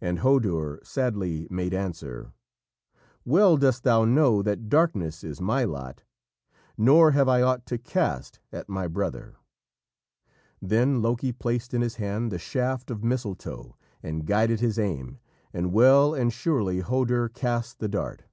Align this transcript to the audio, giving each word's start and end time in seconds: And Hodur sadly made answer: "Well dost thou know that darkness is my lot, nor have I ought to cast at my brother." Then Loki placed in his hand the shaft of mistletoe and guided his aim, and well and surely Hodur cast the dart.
And 0.00 0.18
Hodur 0.18 0.80
sadly 0.82 1.46
made 1.48 1.72
answer: 1.74 2.32
"Well 3.24 3.56
dost 3.56 3.84
thou 3.84 4.04
know 4.04 4.42
that 4.42 4.68
darkness 4.68 5.22
is 5.22 5.40
my 5.40 5.62
lot, 5.62 6.02
nor 6.76 7.12
have 7.12 7.28
I 7.28 7.40
ought 7.40 7.64
to 7.66 7.78
cast 7.78 8.40
at 8.50 8.68
my 8.68 8.88
brother." 8.88 9.36
Then 10.60 11.00
Loki 11.02 11.30
placed 11.30 11.72
in 11.72 11.82
his 11.82 11.94
hand 11.94 12.32
the 12.32 12.38
shaft 12.40 12.90
of 12.90 13.04
mistletoe 13.04 13.76
and 14.02 14.26
guided 14.26 14.58
his 14.58 14.76
aim, 14.76 15.20
and 15.52 15.72
well 15.72 16.14
and 16.16 16.32
surely 16.32 16.80
Hodur 16.80 17.28
cast 17.28 17.78
the 17.78 17.86
dart. 17.86 18.24